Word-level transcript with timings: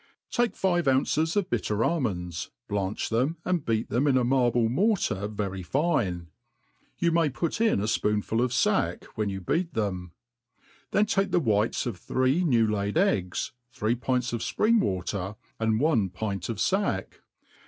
TAKE 0.31 0.55
five 0.55 0.87
ounces 0.87 1.35
of 1.35 1.47
bitter 1.47 1.83
almonds, 1.83 2.49
blanch 2.67 3.09
them 3.09 3.37
and 3.45 3.63
beat 3.63 3.89
them 3.91 4.07
in 4.07 4.17
a 4.17 4.23
marble 4.23 4.67
mortar 4.67 5.27
very 5.27 5.61
fine. 5.61 6.29
You 6.97 7.11
may 7.11 7.29
put 7.29 7.61
in 7.61 7.79
a 7.79 7.83
fpoonful 7.83 8.23
pf 8.39 8.63
fack 8.63 9.03
when 9.15 9.29
you 9.29 9.41
beat 9.41 9.75
them; 9.75 10.13
then 10.89 11.05
tak^ 11.05 11.29
the 11.29 11.39
whites 11.39 11.85
of 11.85 11.99
three 11.99 12.43
new 12.43 12.65
laid 12.65 12.97
eggs, 12.97 13.51
three 13.71 13.93
pints 13.93 14.33
of 14.33 14.41
fpring 14.41 14.79
water, 14.79 15.35
and 15.59 15.79
one 15.79 16.09
pint 16.09 16.49
of 16.49 16.59
fack. 16.59 17.21